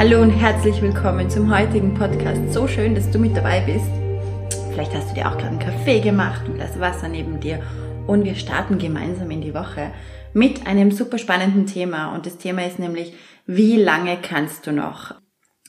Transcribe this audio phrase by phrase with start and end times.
[0.00, 2.54] Hallo und herzlich willkommen zum heutigen Podcast.
[2.54, 3.84] So schön, dass du mit dabei bist.
[4.72, 7.62] Vielleicht hast du dir auch gerade einen Kaffee gemacht, und das Wasser neben dir
[8.06, 9.92] und wir starten gemeinsam in die Woche
[10.32, 13.12] mit einem super spannenden Thema und das Thema ist nämlich,
[13.44, 15.16] wie lange kannst du noch?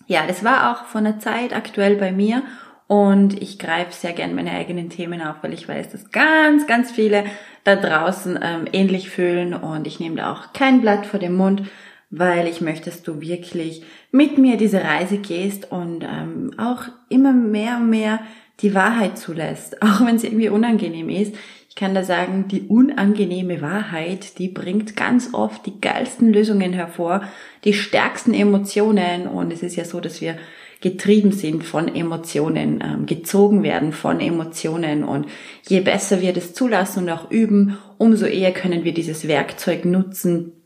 [0.08, 2.42] Ja, das war auch von der Zeit aktuell bei mir
[2.88, 6.90] und ich greife sehr gern meine eigenen Themen auf, weil ich weiß, dass ganz, ganz
[6.90, 7.26] viele
[7.66, 11.64] da draußen ähm, ähnlich fühlen und ich nehme da auch kein Blatt vor dem Mund,
[12.12, 17.34] weil ich möchte, dass du wirklich mit mir diese Reise gehst und ähm, auch immer
[17.34, 18.20] mehr und mehr
[18.60, 21.34] die Wahrheit zulässt, auch wenn es irgendwie unangenehm ist.
[21.70, 27.24] Ich kann da sagen, die unangenehme Wahrheit, die bringt ganz oft die geilsten Lösungen hervor,
[27.64, 30.36] die stärksten Emotionen und es ist ja so, dass wir
[30.82, 35.28] getrieben sind von Emotionen, ähm, gezogen werden von Emotionen und
[35.68, 40.61] je besser wir das zulassen und auch üben, umso eher können wir dieses Werkzeug nutzen,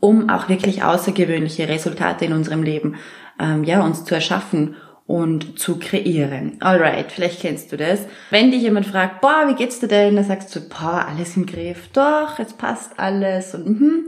[0.00, 2.96] um auch wirklich außergewöhnliche Resultate in unserem Leben
[3.40, 6.56] ähm, ja uns zu erschaffen und zu kreieren.
[6.60, 8.00] Alright, vielleicht kennst du das.
[8.30, 10.16] Wenn dich jemand fragt, boah, wie geht's dir denn?
[10.16, 11.88] Dann sagst du, boah, alles im Griff.
[11.92, 14.04] Doch, jetzt passt alles und mhm.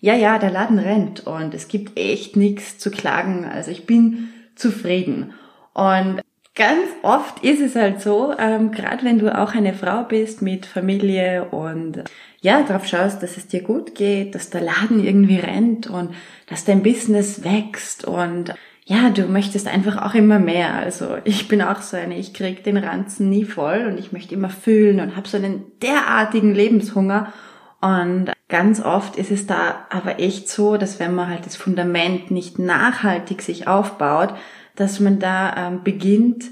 [0.00, 3.44] ja, ja, der Laden rennt und es gibt echt nichts zu klagen.
[3.44, 5.34] Also ich bin zufrieden.
[5.72, 6.20] Und
[6.56, 10.66] ganz oft ist es halt so, ähm, gerade wenn du auch eine Frau bist mit
[10.66, 12.02] Familie und
[12.40, 16.14] ja, darauf schaust, dass es dir gut geht, dass der Laden irgendwie rennt und
[16.46, 18.54] dass dein Business wächst und
[18.90, 20.74] ja, du möchtest einfach auch immer mehr.
[20.74, 24.34] Also ich bin auch so eine, ich krieg den Ranzen nie voll und ich möchte
[24.34, 27.32] immer fühlen und habe so einen derartigen Lebenshunger.
[27.80, 32.32] Und ganz oft ist es da aber echt so, dass wenn man halt das Fundament
[32.32, 34.34] nicht nachhaltig sich aufbaut,
[34.74, 36.46] dass man da ähm, beginnt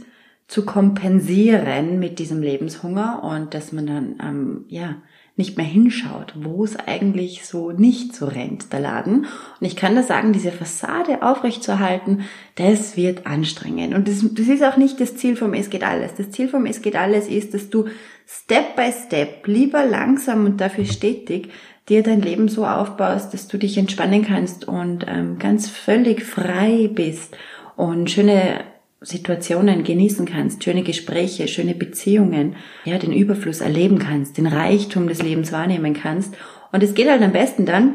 [0.46, 4.94] zu kompensieren mit diesem Lebenshunger und dass man dann ähm, ja
[5.38, 9.26] nicht mehr hinschaut, wo es eigentlich so nicht so rennt, der Laden.
[9.60, 12.22] Und ich kann da sagen, diese Fassade aufrechtzuerhalten,
[12.56, 13.94] das wird anstrengend.
[13.94, 16.14] Und das, das ist auch nicht das Ziel vom Es geht alles.
[16.16, 17.86] Das Ziel vom Es geht alles ist, dass du
[18.26, 21.50] Step by Step, lieber langsam und dafür stetig,
[21.88, 26.90] dir dein Leben so aufbaust, dass du dich entspannen kannst und ähm, ganz völlig frei
[26.92, 27.36] bist
[27.76, 28.60] und schöne
[29.00, 35.22] Situationen genießen kannst, schöne Gespräche, schöne Beziehungen, ja, den Überfluss erleben kannst, den Reichtum des
[35.22, 36.34] Lebens wahrnehmen kannst.
[36.72, 37.94] Und es geht halt am besten dann,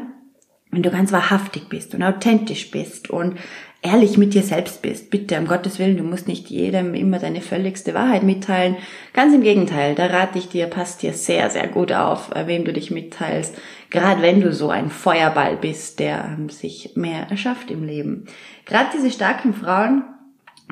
[0.70, 3.36] wenn du ganz wahrhaftig bist und authentisch bist und
[3.84, 5.10] ehrlich mit dir selbst bist.
[5.10, 8.76] Bitte, um Gottes Willen, du musst nicht jedem immer deine völligste Wahrheit mitteilen.
[9.12, 12.64] Ganz im Gegenteil, da rate ich dir, passt dir sehr, sehr gut auf, äh, wem
[12.64, 13.54] du dich mitteilst.
[13.90, 18.24] Gerade wenn du so ein Feuerball bist, der ähm, sich mehr erschafft im Leben.
[18.64, 20.02] Gerade diese starken Frauen,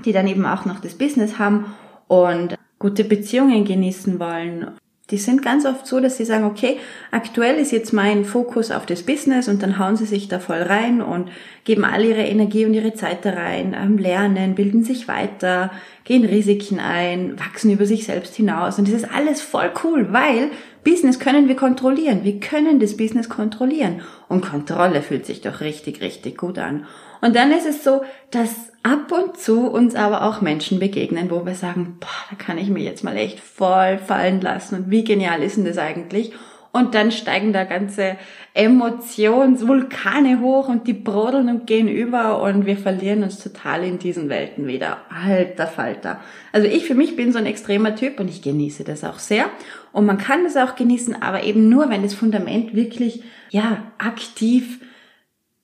[0.05, 1.67] die dann eben auch noch das Business haben
[2.09, 4.73] und gute Beziehungen genießen wollen.
[5.11, 6.79] Die sind ganz oft so, dass sie sagen, okay,
[7.11, 10.63] aktuell ist jetzt mein Fokus auf das Business und dann hauen sie sich da voll
[10.63, 11.29] rein und
[11.65, 15.71] geben all ihre Energie und ihre Zeit da rein, ähm, lernen, bilden sich weiter,
[16.05, 20.51] gehen Risiken ein, wachsen über sich selbst hinaus und das ist alles voll cool, weil
[20.83, 22.25] Business können wir kontrollieren.
[22.25, 26.87] Wir können das Business kontrollieren und Kontrolle fühlt sich doch richtig, richtig gut an.
[27.23, 28.03] Und dann ist es so,
[28.33, 28.51] dass
[28.83, 32.69] ab und zu uns aber auch Menschen begegnen, wo wir sagen, boah, da kann ich
[32.69, 36.33] mir jetzt mal echt voll fallen lassen und wie genial ist denn das eigentlich?
[36.73, 38.17] Und dann steigen da ganze
[38.55, 44.29] Emotionsvulkane hoch und die brodeln und gehen über und wir verlieren uns total in diesen
[44.29, 44.97] Welten wieder.
[45.11, 46.19] Alter Falter.
[46.51, 49.45] Also ich für mich bin so ein extremer Typ und ich genieße das auch sehr.
[49.93, 54.81] Und man kann das auch genießen, aber eben nur, wenn das Fundament wirklich, ja, aktiv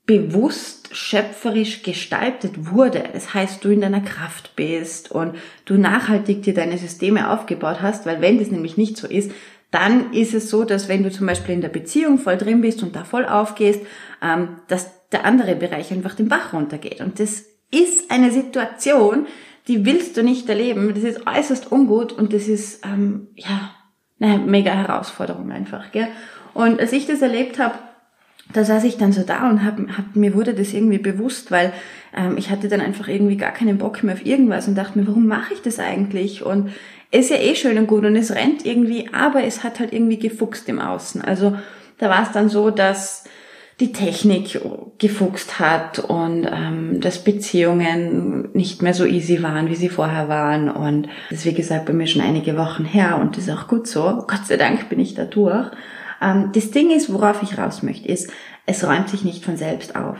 [0.08, 3.05] bewusst schöpferisch gestaltet wurde.
[3.12, 8.06] Das heißt, du in deiner Kraft bist und du nachhaltig dir deine Systeme aufgebaut hast,
[8.06, 9.31] weil wenn das nämlich nicht so ist,
[9.70, 12.82] dann ist es so, dass wenn du zum Beispiel in der Beziehung voll drin bist
[12.82, 13.82] und da voll aufgehst,
[14.22, 17.02] ähm, dass der andere Bereich einfach den Bach runtergeht.
[17.02, 19.26] Und das ist eine Situation,
[19.66, 20.94] die willst du nicht erleben.
[20.94, 23.75] Das ist äußerst ungut und das ist ähm, ja
[24.19, 25.93] eine mega Herausforderung einfach.
[25.93, 26.08] Gell?
[26.55, 27.75] Und als ich das erlebt habe,
[28.52, 31.72] da saß ich dann so da und hab, hab, mir wurde das irgendwie bewusst, weil
[32.16, 35.06] ähm, ich hatte dann einfach irgendwie gar keinen Bock mehr auf irgendwas und dachte mir,
[35.06, 36.44] warum mache ich das eigentlich?
[36.44, 36.70] Und
[37.10, 40.18] ist ja eh schön und gut und es rennt irgendwie, aber es hat halt irgendwie
[40.18, 41.22] gefuchst im Außen.
[41.22, 41.56] Also
[41.98, 43.24] da war es dann so, dass
[43.80, 44.60] die Technik
[44.98, 50.68] gefuchst hat und ähm, dass Beziehungen nicht mehr so easy waren, wie sie vorher waren.
[50.68, 53.68] Und das ist, wie gesagt, bei mir schon einige Wochen her und das ist auch
[53.68, 54.24] gut so.
[54.26, 55.70] Gott sei Dank bin ich da durch.
[56.20, 58.31] Ähm, das Ding ist, worauf ich raus möchte, ist,
[58.67, 60.19] es räumt sich nicht von selbst auf.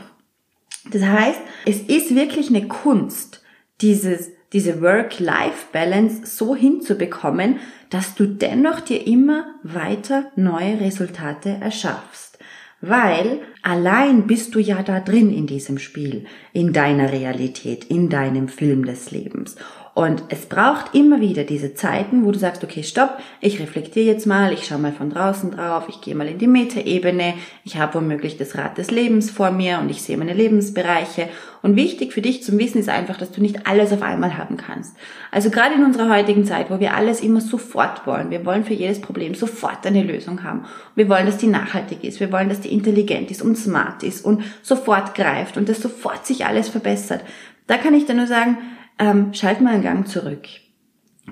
[0.91, 3.43] Das heißt, es ist wirklich eine Kunst,
[3.81, 7.59] dieses, diese Work-Life-Balance so hinzubekommen,
[7.89, 12.39] dass du dennoch dir immer weiter neue Resultate erschaffst.
[12.81, 18.47] Weil allein bist du ja da drin in diesem Spiel, in deiner Realität, in deinem
[18.47, 19.57] Film des Lebens.
[19.99, 24.25] Und es braucht immer wieder diese Zeiten, wo du sagst, okay, stopp, ich reflektiere jetzt
[24.25, 27.33] mal, ich schaue mal von draußen drauf, ich gehe mal in die Metaebene,
[27.65, 31.27] ich habe womöglich das Rad des Lebens vor mir und ich sehe meine Lebensbereiche.
[31.61, 34.55] Und wichtig für dich zum Wissen ist einfach, dass du nicht alles auf einmal haben
[34.55, 34.95] kannst.
[35.31, 38.73] Also gerade in unserer heutigen Zeit, wo wir alles immer sofort wollen, wir wollen für
[38.73, 40.63] jedes Problem sofort eine Lösung haben.
[40.95, 44.23] Wir wollen, dass die nachhaltig ist, wir wollen, dass die intelligent ist und smart ist
[44.23, 47.19] und sofort greift und dass sofort sich alles verbessert.
[47.67, 48.57] Da kann ich dir nur sagen,
[48.99, 50.47] ähm, schalt mal einen Gang zurück.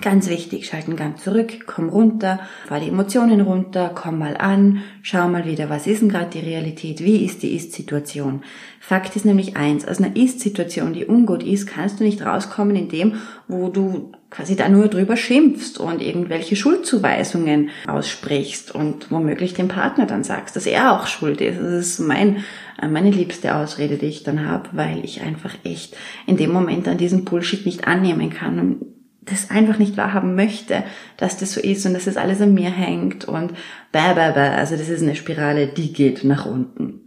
[0.02, 4.84] Ganz wichtig, schalt einen Gang zurück, komm runter, fahr die Emotionen runter, komm mal an,
[5.02, 8.44] schau mal wieder, was ist denn gerade die Realität, wie ist die Ist-Situation.
[8.80, 12.90] Fakt ist nämlich eins, aus einer Ist-Situation, die ungut ist, kannst du nicht rauskommen in
[12.90, 13.16] dem,
[13.48, 20.06] wo du quasi da nur drüber schimpfst und irgendwelche Schuldzuweisungen aussprichst und womöglich dem Partner
[20.06, 21.60] dann sagst, dass er auch schuld ist.
[21.60, 22.44] Das ist mein,
[22.82, 25.96] meine liebste Ausrede, die ich dann habe, weil ich einfach echt
[26.26, 28.86] in dem Moment an diesen Bullshit nicht annehmen kann und
[29.22, 30.84] das einfach nicht wahrhaben möchte,
[31.18, 33.52] dass das so ist und dass das alles an mir hängt und
[33.92, 34.56] bäh, bäh, bäh.
[34.56, 37.02] Also das ist eine Spirale, die geht nach unten.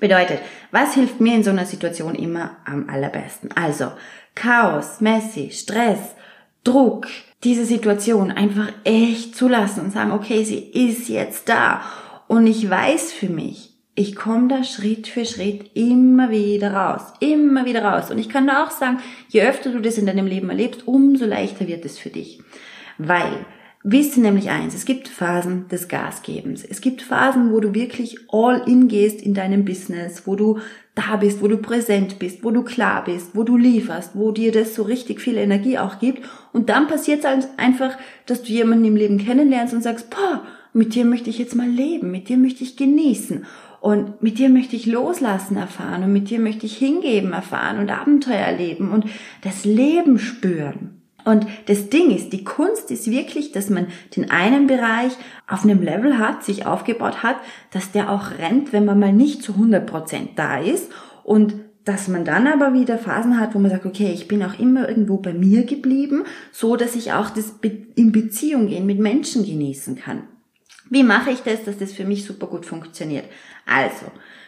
[0.00, 0.40] Bedeutet,
[0.70, 3.50] was hilft mir in so einer Situation immer am allerbesten?
[3.52, 3.92] Also
[4.34, 6.14] Chaos, Messi, Stress,
[6.64, 7.06] Druck,
[7.44, 11.82] diese Situation einfach echt zulassen und sagen, okay, sie ist jetzt da.
[12.26, 17.64] Und ich weiß für mich, ich komme da Schritt für Schritt immer wieder raus, immer
[17.64, 18.10] wieder raus.
[18.10, 18.98] Und ich kann da auch sagen,
[19.28, 22.40] je öfter du das in deinem Leben erlebst, umso leichter wird es für dich.
[22.98, 23.46] Weil
[23.86, 26.64] Wisse nämlich eins, es gibt Phasen des Gasgebens.
[26.64, 30.58] Es gibt Phasen, wo du wirklich all in gehst in deinem Business, wo du
[30.94, 34.52] da bist, wo du präsent bist, wo du klar bist, wo du lieferst, wo dir
[34.52, 36.24] das so richtig viel Energie auch gibt.
[36.52, 37.96] Und dann passiert es einfach,
[38.26, 40.42] dass du jemanden im Leben kennenlernst und sagst, boah,
[40.74, 43.46] mit dir möchte ich jetzt mal leben, mit dir möchte ich genießen.
[43.80, 47.90] Und mit dir möchte ich loslassen erfahren und mit dir möchte ich hingeben erfahren und
[47.90, 49.04] Abenteuer erleben und
[49.42, 51.02] das Leben spüren.
[51.24, 53.86] Und das Ding ist, die Kunst ist wirklich, dass man
[54.16, 55.12] den einen Bereich
[55.46, 57.36] auf einem Level hat, sich aufgebaut hat,
[57.72, 60.90] dass der auch rennt, wenn man mal nicht zu 100% da ist
[61.22, 61.54] und
[61.84, 64.88] dass man dann aber wieder Phasen hat, wo man sagt, okay, ich bin auch immer
[64.88, 67.54] irgendwo bei mir geblieben, so dass ich auch das
[67.94, 70.22] in Beziehung gehen mit Menschen genießen kann.
[70.94, 73.24] Wie mache ich das, dass das für mich super gut funktioniert?
[73.66, 74.06] Also,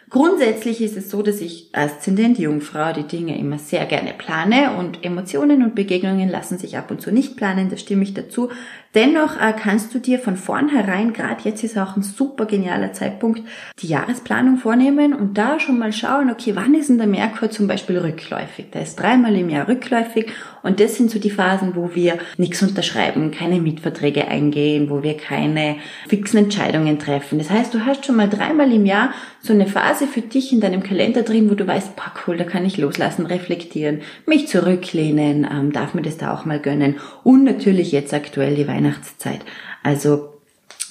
[0.08, 5.04] Grundsätzlich ist es so, dass ich Aszendent Jungfrau die Dinge immer sehr gerne plane und
[5.04, 8.50] Emotionen und Begegnungen lassen sich ab und zu nicht planen, da stimme ich dazu.
[8.96, 13.42] Dennoch äh, kannst du dir von vornherein, gerade jetzt ist auch ein super genialer Zeitpunkt,
[13.80, 17.66] die Jahresplanung vornehmen und da schon mal schauen, okay, wann ist denn der Merkur zum
[17.66, 18.70] Beispiel rückläufig?
[18.72, 22.62] Der ist dreimal im Jahr rückläufig und das sind so die Phasen, wo wir nichts
[22.62, 25.76] unterschreiben, keine Mietverträge eingehen, wo wir keine
[26.08, 27.36] fixen Entscheidungen treffen.
[27.36, 29.10] Das heißt, du hast schon mal dreimal im Jahr
[29.42, 32.44] so eine Phase für dich in deinem Kalender drin, wo du weißt, pack cool, da
[32.44, 37.44] kann ich loslassen, reflektieren, mich zurücklehnen, ähm, darf mir das da auch mal gönnen und
[37.44, 39.40] natürlich jetzt aktuell die Weihnachten Weihnachtszeit.
[39.82, 40.34] Also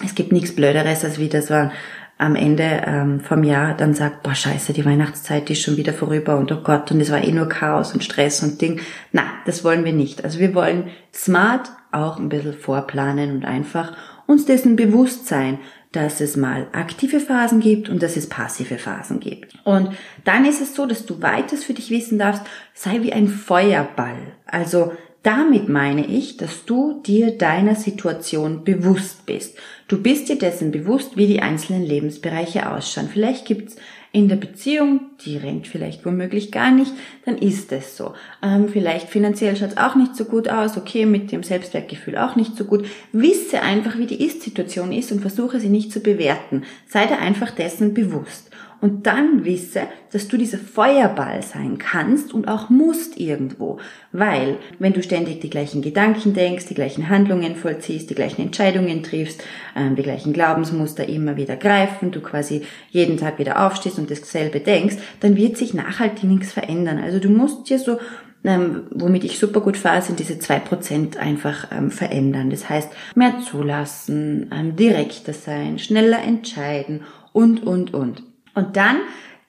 [0.03, 1.71] es gibt nichts Blöderes, als wie das war
[2.17, 6.37] am Ende ähm, vom Jahr dann sagt, boah scheiße, die Weihnachtszeit ist schon wieder vorüber
[6.37, 8.79] und oh Gott, und es war eh nur Chaos und Stress und Ding.
[9.11, 10.23] Na, das wollen wir nicht.
[10.23, 13.95] Also wir wollen smart auch ein bisschen vorplanen und einfach
[14.27, 15.59] uns dessen bewusst sein,
[15.91, 19.55] dass es mal aktive Phasen gibt und dass es passive Phasen gibt.
[19.63, 19.89] Und
[20.23, 24.17] dann ist es so, dass du weiters für dich wissen darfst, sei wie ein Feuerball.
[24.45, 24.93] Also
[25.25, 29.58] damit meine ich, dass du dir deiner Situation bewusst bist.
[29.88, 33.10] Du bist dir dessen bewusst, wie die einzelnen Lebensbereiche ausschauen.
[33.12, 33.75] Vielleicht gibt's
[34.12, 36.94] in der Beziehung, die rennt vielleicht womöglich gar nicht,
[37.25, 38.13] dann ist es so.
[38.44, 42.55] Ähm, vielleicht finanziell schaut's auch nicht so gut aus, okay, mit dem Selbstwertgefühl auch nicht
[42.55, 42.86] so gut.
[43.12, 46.63] Wisse einfach, wie die Ist-Situation ist und versuche sie nicht zu bewerten.
[46.88, 48.51] Sei dir einfach dessen bewusst.
[48.85, 53.79] Und dann wisse, dass du dieser Feuerball sein kannst und auch musst irgendwo.
[54.11, 59.01] Weil, wenn du ständig die gleichen Gedanken denkst, die gleichen Handlungen vollziehst, die gleichen Entscheidungen
[59.01, 59.43] triffst,
[59.75, 62.61] ähm, die gleichen Glaubensmuster immer wieder greifen, du quasi
[62.91, 66.99] jeden Tag wieder aufstehst und dasselbe denkst, dann wird sich nachhaltig nichts verändern.
[66.99, 67.97] Also du musst dir so
[68.43, 72.51] ähm, womit ich super gut fahre, sind diese zwei Prozent einfach ähm, verändern.
[72.51, 77.01] Das heißt, mehr zulassen, ähm, direkter sein, schneller entscheiden
[77.33, 78.21] und, und, und.
[78.55, 78.97] Und dann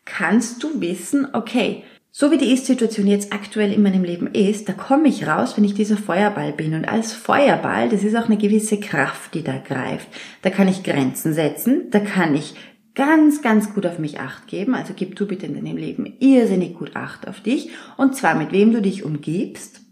[0.05, 1.83] kannst du wissen, okay,
[2.19, 5.65] so wie die Ist-Situation jetzt aktuell in meinem Leben ist, da komme ich raus, wenn
[5.65, 6.73] ich dieser Feuerball bin.
[6.75, 10.09] Und als Feuerball, das ist auch eine gewisse Kraft, die da greift.
[10.41, 12.55] Da kann ich Grenzen setzen, da kann ich
[12.95, 14.75] ganz, ganz gut auf mich acht geben.
[14.75, 17.69] Also gib du bitte in deinem Leben irrsinnig gut Acht auf dich.
[17.99, 19.83] Und zwar mit wem du dich umgibst,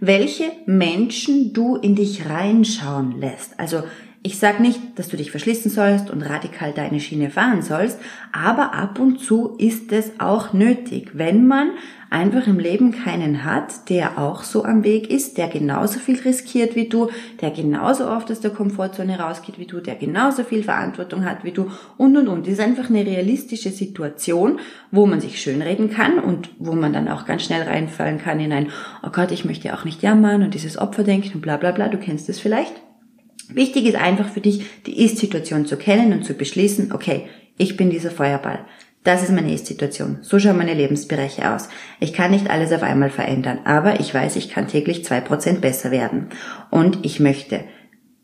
[0.00, 3.60] welche Menschen du in dich reinschauen lässt.
[3.60, 3.82] Also
[4.26, 7.96] ich sage nicht, dass du dich verschließen sollst und radikal deine Schiene fahren sollst,
[8.32, 11.70] aber ab und zu ist es auch nötig, wenn man
[12.10, 16.74] einfach im Leben keinen hat, der auch so am Weg ist, der genauso viel riskiert
[16.74, 17.08] wie du,
[17.40, 21.52] der genauso oft aus der Komfortzone rausgeht wie du, der genauso viel Verantwortung hat wie
[21.52, 22.46] du und und und.
[22.48, 24.58] Das ist einfach eine realistische Situation,
[24.90, 28.52] wo man sich schönreden kann und wo man dann auch ganz schnell reinfallen kann in
[28.52, 28.70] ein,
[29.04, 31.98] oh Gott, ich möchte auch nicht jammern und dieses Opferdenken und bla bla bla, du
[31.98, 32.85] kennst es vielleicht.
[33.48, 37.26] Wichtig ist einfach für dich, die Ist-Situation zu kennen und zu beschließen, okay,
[37.58, 38.64] ich bin dieser Feuerball.
[39.04, 40.18] Das ist meine Ist-Situation.
[40.22, 41.68] So schauen meine Lebensbereiche aus.
[42.00, 45.60] Ich kann nicht alles auf einmal verändern, aber ich weiß, ich kann täglich zwei Prozent
[45.60, 46.30] besser werden.
[46.70, 47.60] Und ich möchte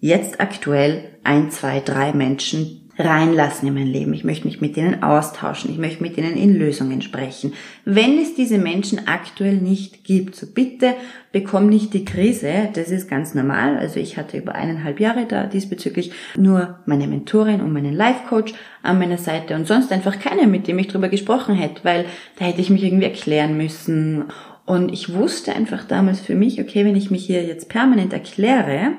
[0.01, 4.13] jetzt aktuell ein, zwei, drei Menschen reinlassen in mein Leben.
[4.13, 5.71] Ich möchte mich mit denen austauschen.
[5.71, 7.55] Ich möchte mit ihnen in Lösungen sprechen.
[7.85, 10.95] Wenn es diese Menschen aktuell nicht gibt, so bitte
[11.33, 12.69] bekomm nicht die Krise.
[12.75, 13.79] Das ist ganz normal.
[13.79, 18.53] Also ich hatte über eineinhalb Jahre da diesbezüglich nur meine Mentorin und meinen Life Coach
[18.83, 22.05] an meiner Seite und sonst einfach keiner, mit dem ich drüber gesprochen hätte, weil
[22.39, 24.25] da hätte ich mich irgendwie erklären müssen.
[24.67, 28.93] Und ich wusste einfach damals für mich, okay, wenn ich mich hier jetzt permanent erkläre,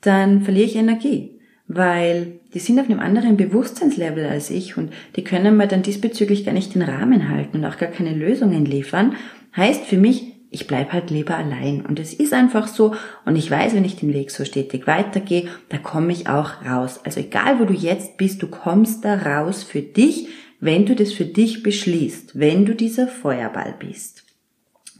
[0.00, 1.35] dann verliere ich Energie
[1.68, 6.44] weil die sind auf einem anderen Bewusstseinslevel als ich und die können mir dann diesbezüglich
[6.44, 9.16] gar nicht den Rahmen halten und auch gar keine Lösungen liefern.
[9.56, 11.84] Heißt für mich, ich bleib halt lieber allein.
[11.84, 12.94] Und es ist einfach so.
[13.24, 17.00] Und ich weiß, wenn ich den Weg so stetig weitergehe, da komme ich auch raus.
[17.04, 20.28] Also egal, wo du jetzt bist, du kommst da raus für dich,
[20.60, 24.24] wenn du das für dich beschließt, wenn du dieser Feuerball bist.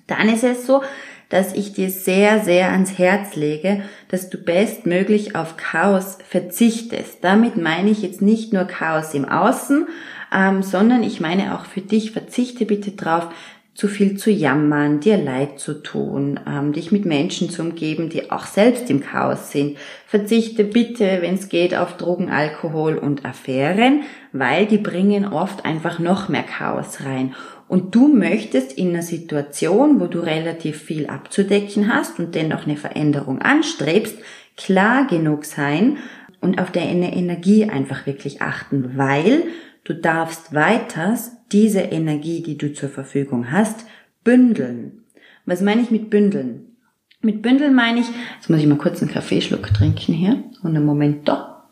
[0.06, 0.82] Dann ist es so,
[1.28, 7.18] dass ich dir sehr, sehr ans Herz lege, dass du bestmöglich auf Chaos verzichtest.
[7.22, 9.88] Damit meine ich jetzt nicht nur Chaos im Außen,
[10.34, 13.28] ähm, sondern ich meine auch für dich, verzichte bitte drauf,
[13.76, 18.30] zu viel zu jammern, dir leid zu tun, ähm, dich mit Menschen zu umgeben, die
[18.30, 19.76] auch selbst im Chaos sind.
[20.06, 25.98] Verzichte bitte, wenn es geht, auf Drogen, Alkohol und Affären, weil die bringen oft einfach
[25.98, 27.34] noch mehr Chaos rein.
[27.68, 32.76] Und du möchtest in einer Situation, wo du relativ viel abzudecken hast und dennoch eine
[32.76, 34.16] Veränderung anstrebst,
[34.56, 35.98] klar genug sein
[36.40, 39.44] und auf deine Energie einfach wirklich achten, weil
[39.84, 43.86] du darfst weiters diese Energie, die du zur Verfügung hast,
[44.22, 45.04] bündeln.
[45.44, 46.76] Was meine ich mit bündeln?
[47.20, 48.06] Mit bündeln meine ich,
[48.36, 51.68] jetzt muss ich mal kurz einen Kaffeeschluck trinken hier und einen Moment da.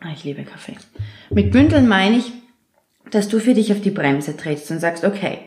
[0.00, 0.76] Ah, ich liebe Kaffee.
[1.30, 2.32] Mit bündeln meine ich,
[3.10, 5.38] dass du für dich auf die Bremse trittst und sagst, okay,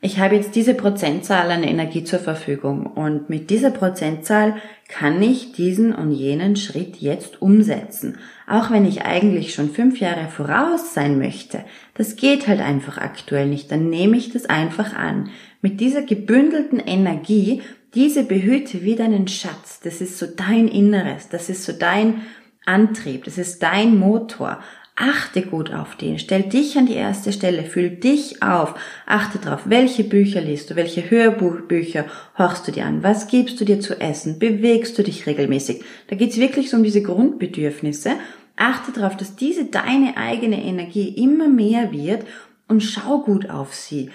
[0.00, 4.54] ich habe jetzt diese Prozentzahl an Energie zur Verfügung und mit dieser Prozentzahl
[4.88, 8.16] kann ich diesen und jenen Schritt jetzt umsetzen.
[8.46, 11.64] Auch wenn ich eigentlich schon fünf Jahre voraus sein möchte,
[11.94, 15.30] das geht halt einfach aktuell nicht, dann nehme ich das einfach an.
[15.62, 17.62] Mit dieser gebündelten Energie,
[17.94, 22.22] diese behüte wie deinen Schatz, das ist so dein Inneres, das ist so dein
[22.64, 24.60] Antrieb, das ist dein Motor.
[25.00, 26.18] Achte gut auf den.
[26.18, 27.62] Stell dich an die erste Stelle.
[27.62, 28.74] Fühl dich auf.
[29.06, 32.04] Achte darauf, welche Bücher liest du, welche Hörbuchbücher
[32.36, 35.84] horchst du dir an, was gibst du dir zu essen, bewegst du dich regelmäßig.
[36.08, 38.14] Da geht's wirklich so um diese Grundbedürfnisse.
[38.56, 42.26] Achte darauf, dass diese deine eigene Energie immer mehr wird
[42.66, 44.10] und schau gut auf sie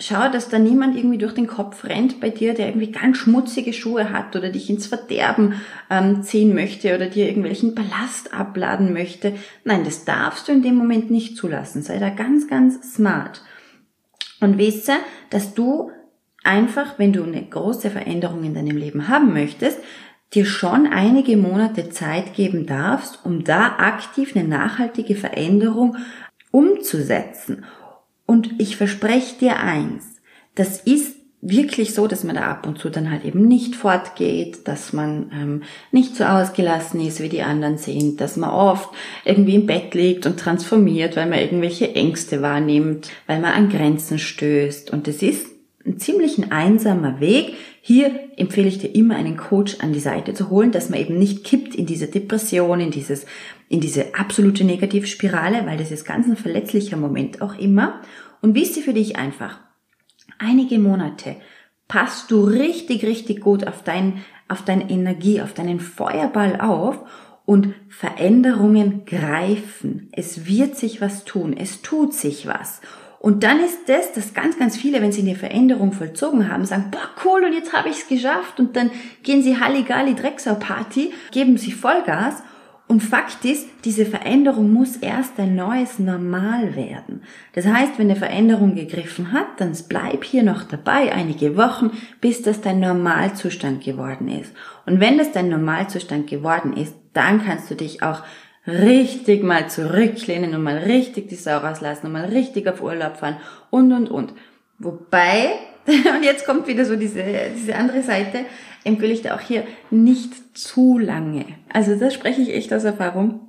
[0.00, 3.72] schau, dass da niemand irgendwie durch den Kopf rennt bei dir, der irgendwie ganz schmutzige
[3.72, 9.34] Schuhe hat oder dich ins Verderben ähm, ziehen möchte oder dir irgendwelchen Ballast abladen möchte.
[9.64, 11.82] Nein, das darfst du in dem Moment nicht zulassen.
[11.82, 13.42] Sei da ganz, ganz smart.
[14.40, 14.94] Und wisse,
[15.28, 15.90] dass du
[16.42, 19.78] einfach, wenn du eine große Veränderung in deinem Leben haben möchtest,
[20.32, 25.96] dir schon einige Monate Zeit geben darfst, um da aktiv eine nachhaltige Veränderung
[26.52, 27.64] umzusetzen
[28.30, 30.04] und ich verspreche dir eins,
[30.54, 34.68] das ist wirklich so, dass man da ab und zu dann halt eben nicht fortgeht,
[34.68, 38.90] dass man ähm, nicht so ausgelassen ist, wie die anderen sind, dass man oft
[39.24, 44.20] irgendwie im Bett liegt und transformiert, weil man irgendwelche Ängste wahrnimmt, weil man an Grenzen
[44.20, 44.92] stößt.
[44.92, 45.48] Und das ist
[45.84, 47.54] ein ziemlich ein einsamer Weg.
[47.80, 51.18] Hier empfehle ich dir immer einen Coach an die Seite zu holen, dass man eben
[51.18, 53.26] nicht kippt in diese Depression, in dieses
[53.70, 58.00] in diese absolute Negativspirale, weil das ist ganz ein verletzlicher Moment auch immer.
[58.42, 59.60] Und wisst ihr für dich einfach,
[60.38, 61.36] einige Monate
[61.86, 66.98] passt du richtig, richtig gut auf dein, auf deine Energie, auf deinen Feuerball auf
[67.46, 70.08] und Veränderungen greifen.
[70.10, 71.56] Es wird sich was tun.
[71.56, 72.80] Es tut sich was.
[73.20, 76.90] Und dann ist das, dass ganz, ganz viele, wenn sie eine Veränderung vollzogen haben, sagen,
[76.90, 78.58] boah, cool, und jetzt habe ich es geschafft.
[78.58, 78.90] Und dann
[79.22, 82.42] gehen sie Halligalli Drecksau Party, geben sie Vollgas
[82.90, 87.22] und Fakt ist, diese Veränderung muss erst ein neues Normal werden.
[87.52, 92.42] Das heißt, wenn eine Veränderung gegriffen hat, dann bleib hier noch dabei einige Wochen, bis
[92.42, 94.52] das dein Normalzustand geworden ist.
[94.86, 98.24] Und wenn das dein Normalzustand geworden ist, dann kannst du dich auch
[98.66, 103.36] richtig mal zurücklehnen und mal richtig die Sau rauslassen und mal richtig auf Urlaub fahren
[103.70, 104.32] und, und, und.
[104.80, 105.50] Wobei,
[105.86, 107.22] und jetzt kommt wieder so diese,
[107.56, 108.46] diese andere Seite,
[108.84, 111.46] empfehle ich dir auch hier nicht zu lange.
[111.72, 113.40] Also das spreche ich echt aus Erfahrung,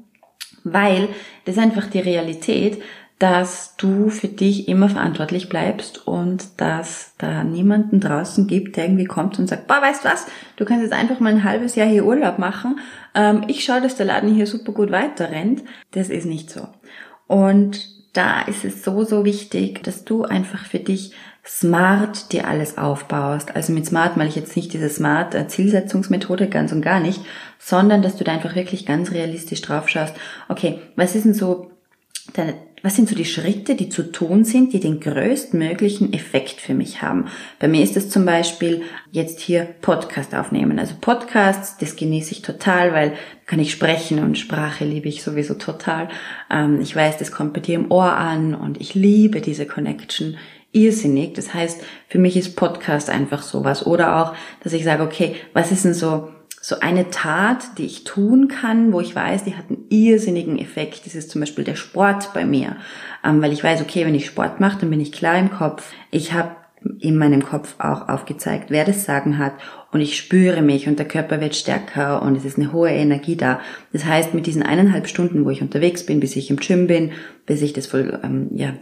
[0.63, 1.09] weil
[1.45, 2.81] das ist einfach die Realität,
[3.21, 9.05] dass du für dich immer verantwortlich bleibst und dass da niemanden draußen gibt, der irgendwie
[9.05, 11.87] kommt und sagt, boah, weißt du was, du kannst jetzt einfach mal ein halbes Jahr
[11.87, 12.79] hier Urlaub machen.
[13.13, 15.61] Ähm, ich schaue, dass der Laden hier super gut weiter rennt.
[15.91, 16.67] Das ist nicht so.
[17.27, 21.13] Und da ist es so, so wichtig, dass du einfach für dich
[21.45, 23.55] smart dir alles aufbaust.
[23.55, 27.21] Also mit smart meine ich jetzt nicht diese smart äh, Zielsetzungsmethode ganz und gar nicht,
[27.57, 30.13] sondern dass du da einfach wirklich ganz realistisch drauf schaust.
[30.49, 31.71] Okay, was ist denn so
[32.33, 36.73] deine, was sind so die Schritte, die zu tun sind, die den größtmöglichen Effekt für
[36.73, 37.25] mich haben?
[37.59, 38.81] Bei mir ist es zum Beispiel
[39.11, 40.79] jetzt hier Podcast aufnehmen.
[40.79, 43.13] Also Podcasts, das genieße ich total, weil
[43.45, 46.09] kann ich sprechen und Sprache liebe ich sowieso total.
[46.49, 50.37] Ähm, ich weiß, das kommt bei dir im Ohr an und ich liebe diese Connection
[50.71, 51.33] irrsinnig.
[51.33, 53.85] Das heißt, für mich ist Podcast einfach sowas.
[53.85, 56.29] Oder auch, dass ich sage, okay, was ist denn so,
[56.61, 61.05] so eine Tat, die ich tun kann, wo ich weiß, die hat einen irrsinnigen Effekt.
[61.05, 62.77] Das ist zum Beispiel der Sport bei mir.
[63.25, 65.91] Ähm, weil ich weiß, okay, wenn ich Sport mache, dann bin ich klar im Kopf.
[66.11, 66.55] Ich habe
[66.99, 69.53] in meinem Kopf auch aufgezeigt, wer das Sagen hat
[69.91, 73.35] und ich spüre mich und der Körper wird stärker und es ist eine hohe Energie
[73.35, 73.59] da.
[73.93, 77.11] Das heißt, mit diesen eineinhalb Stunden, wo ich unterwegs bin, bis ich im Gym bin,
[77.45, 78.73] bis ich das voll ähm, ja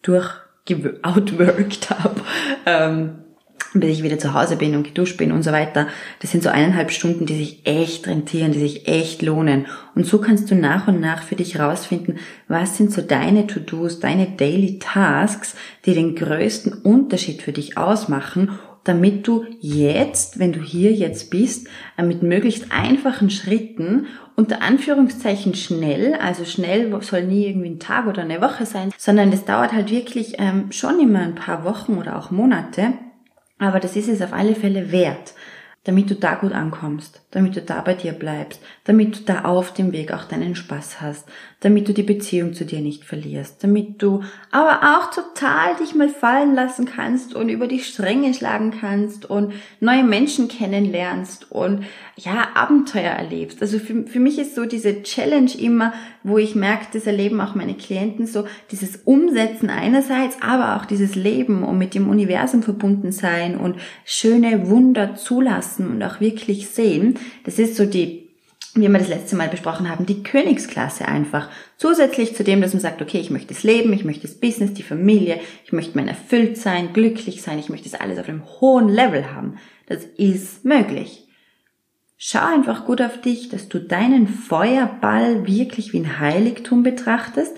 [0.00, 0.43] durch
[1.02, 2.20] outworked habe,
[2.66, 3.10] ähm,
[3.74, 5.88] bis ich wieder zu Hause bin und geduscht bin und so weiter.
[6.20, 9.66] Das sind so eineinhalb Stunden, die sich echt rentieren, die sich echt lohnen.
[9.94, 14.00] Und so kannst du nach und nach für dich rausfinden, was sind so deine To-Dos,
[14.00, 20.60] deine Daily Tasks, die den größten Unterschied für dich ausmachen damit du jetzt, wenn du
[20.60, 27.46] hier jetzt bist, äh, mit möglichst einfachen Schritten unter Anführungszeichen schnell, also schnell soll nie
[27.46, 31.20] irgendwie ein Tag oder eine Woche sein, sondern das dauert halt wirklich ähm, schon immer
[31.20, 32.94] ein paar Wochen oder auch Monate,
[33.58, 35.34] aber das ist es auf alle Fälle wert
[35.84, 39.74] damit du da gut ankommst, damit du da bei dir bleibst, damit du da auf
[39.74, 41.28] dem Weg auch deinen Spaß hast,
[41.60, 46.08] damit du die Beziehung zu dir nicht verlierst, damit du aber auch total dich mal
[46.08, 51.84] fallen lassen kannst und über die Stränge schlagen kannst und neue Menschen kennenlernst und
[52.16, 53.60] ja, Abenteuer erlebst.
[53.60, 55.92] Also für, für mich ist so diese Challenge immer,
[56.22, 61.14] wo ich merke, das erleben auch meine Klienten so, dieses Umsetzen einerseits, aber auch dieses
[61.14, 67.18] Leben und mit dem Universum verbunden sein und schöne Wunder zulassen und auch wirklich sehen.
[67.44, 68.24] Das ist so die
[68.74, 71.48] wie wir das letzte Mal besprochen haben, die Königsklasse einfach.
[71.76, 74.74] Zusätzlich zu dem, dass man sagt, okay, ich möchte das Leben, ich möchte das Business,
[74.74, 78.44] die Familie, ich möchte mein erfüllt sein, glücklich sein, ich möchte das alles auf einem
[78.60, 79.58] hohen Level haben.
[79.86, 81.28] Das ist möglich.
[82.16, 87.56] Schau einfach gut auf dich, dass du deinen Feuerball wirklich wie ein Heiligtum betrachtest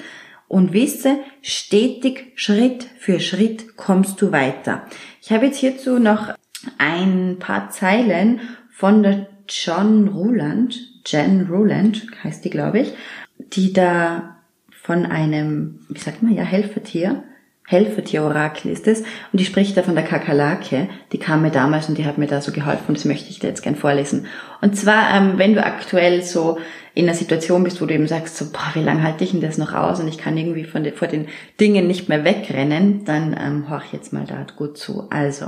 [0.48, 4.86] und wisse, stetig Schritt für Schritt kommst du weiter.
[5.22, 6.34] Ich habe jetzt hierzu noch
[6.78, 12.94] ein paar Zeilen von der John Ruland, Jen Ruland heißt die, glaube ich,
[13.38, 14.36] die da
[14.70, 17.22] von einem, wie sagt man ja, Helfertier,
[17.66, 19.00] Helfertier-Orakel ist es.
[19.00, 20.88] Und die spricht da von der Kakerlake.
[21.12, 23.40] Die kam mir damals und die hat mir da so geholfen und das möchte ich
[23.40, 24.26] dir jetzt gern vorlesen.
[24.60, 26.58] Und zwar, ähm, wenn du aktuell so
[26.94, 29.40] in einer Situation bist, wo du eben sagst, so, boah, wie lange halte ich denn
[29.40, 31.26] das noch aus und ich kann irgendwie von den, vor den
[31.60, 35.08] Dingen nicht mehr wegrennen, dann ähm, horch jetzt mal da gut zu.
[35.10, 35.46] Also,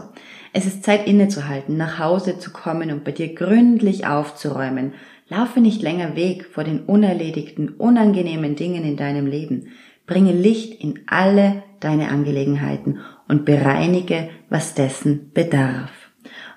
[0.52, 4.92] es ist Zeit innezuhalten, nach Hause zu kommen und bei dir gründlich aufzuräumen.
[5.28, 9.68] Laufe nicht länger weg vor den unerledigten, unangenehmen Dingen in deinem Leben.
[10.06, 15.90] Bringe Licht in alle deine Angelegenheiten und bereinige, was dessen bedarf.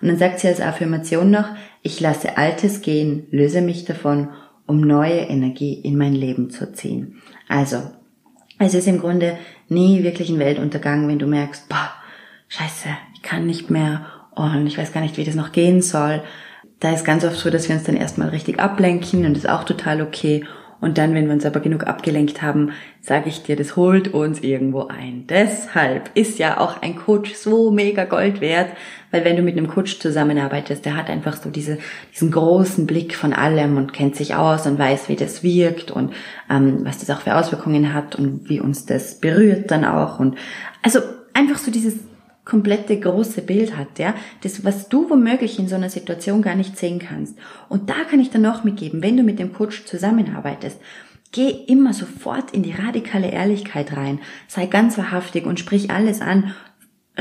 [0.01, 1.49] Und dann sagt sie als Affirmation noch,
[1.81, 4.29] ich lasse Altes gehen, löse mich davon,
[4.65, 7.21] um neue Energie in mein Leben zu ziehen.
[7.47, 7.77] Also,
[8.59, 9.37] es ist im Grunde
[9.69, 11.91] nie wirklich ein Weltuntergang, wenn du merkst, boah,
[12.47, 16.21] scheiße, ich kann nicht mehr und ich weiß gar nicht, wie das noch gehen soll.
[16.79, 19.63] Da ist ganz oft so, dass wir uns dann erstmal richtig ablenken und ist auch
[19.63, 20.45] total okay
[20.81, 24.41] Und dann, wenn wir uns aber genug abgelenkt haben, sage ich dir, das holt uns
[24.41, 25.25] irgendwo ein.
[25.29, 28.71] Deshalb ist ja auch ein Coach so mega Gold wert,
[29.11, 31.77] weil wenn du mit einem Coach zusammenarbeitest, der hat einfach so diese,
[32.13, 36.13] diesen großen Blick von allem und kennt sich aus und weiß, wie das wirkt und
[36.49, 40.19] ähm, was das auch für Auswirkungen hat und wie uns das berührt dann auch.
[40.19, 40.35] Und
[40.81, 40.99] also
[41.33, 41.93] einfach so dieses
[42.45, 46.77] komplette große Bild hat, ja, das, was du womöglich in so einer Situation gar nicht
[46.77, 47.37] sehen kannst.
[47.69, 50.79] Und da kann ich dann noch mitgeben, wenn du mit dem Coach zusammenarbeitest,
[51.31, 56.53] geh immer sofort in die radikale Ehrlichkeit rein, sei ganz wahrhaftig und sprich alles an,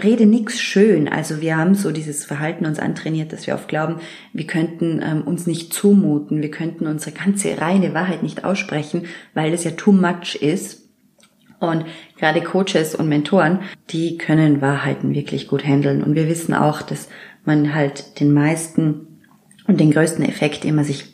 [0.03, 1.09] rede nix schön.
[1.09, 3.97] Also wir haben so dieses Verhalten uns antrainiert, dass wir oft glauben,
[4.33, 9.53] wir könnten ähm, uns nicht zumuten, wir könnten unsere ganze reine Wahrheit nicht aussprechen, weil
[9.53, 10.80] es ja too much ist.
[11.61, 11.85] Und
[12.19, 16.03] gerade Coaches und Mentoren, die können Wahrheiten wirklich gut handeln.
[16.03, 17.09] Und wir wissen auch, dass
[17.45, 19.19] man halt den meisten
[19.67, 21.05] und den größten Effekt immer sich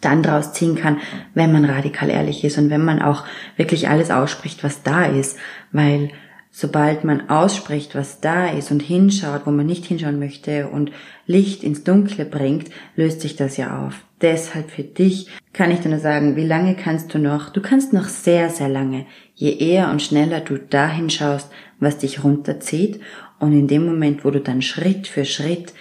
[0.00, 0.98] dann draus ziehen kann,
[1.34, 3.24] wenn man radikal ehrlich ist und wenn man auch
[3.56, 5.38] wirklich alles ausspricht, was da ist.
[5.72, 6.10] Weil
[6.50, 10.92] sobald man ausspricht, was da ist und hinschaut, wo man nicht hinschauen möchte und
[11.26, 14.04] Licht ins Dunkle bringt, löst sich das ja auf.
[14.24, 17.50] Deshalb für dich kann ich dir nur sagen, wie lange kannst du noch?
[17.50, 19.04] Du kannst noch sehr, sehr lange.
[19.34, 23.00] Je eher und schneller du dahin schaust, was dich runterzieht
[23.38, 25.74] und in dem Moment, wo du dann Schritt für Schritt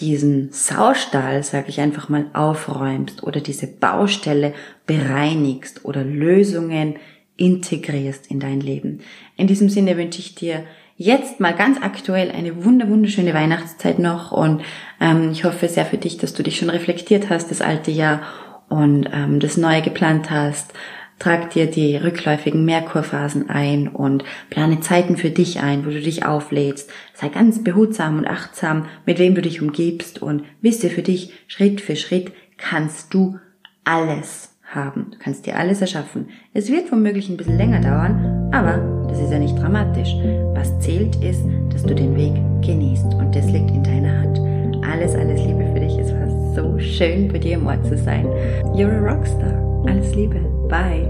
[0.00, 4.54] diesen Saustall, sag ich einfach mal, aufräumst oder diese Baustelle
[4.86, 6.96] bereinigst oder Lösungen
[7.36, 9.00] integrierst in dein Leben.
[9.36, 10.64] In diesem Sinne wünsche ich dir
[10.96, 14.62] jetzt mal ganz aktuell eine wunder wunderschöne Weihnachtszeit noch und
[15.00, 18.22] ähm, ich hoffe sehr für dich, dass du dich schon reflektiert hast das alte Jahr
[18.68, 20.72] und ähm, das neue geplant hast.
[21.18, 26.26] Trag dir die rückläufigen Merkurphasen ein und plane Zeiten für dich ein, wo du dich
[26.26, 26.90] auflädst.
[27.14, 31.80] Sei ganz behutsam und achtsam, mit wem du dich umgibst und wisse für dich, Schritt
[31.80, 33.38] für Schritt kannst du
[33.84, 35.12] alles haben.
[35.12, 36.28] Du kannst dir alles erschaffen.
[36.52, 40.14] Es wird womöglich ein bisschen länger dauern, aber das ist ja nicht dramatisch.
[40.54, 44.40] Was zählt ist, dass du den Weg genießt und das liegt in deiner Hand.
[44.84, 45.98] Alles, alles Liebe für dich.
[45.98, 48.26] Es war so schön, bei dir im Ort zu sein.
[48.74, 49.54] You're a Rockstar.
[49.86, 50.40] Alles Liebe.
[50.68, 51.06] Bye.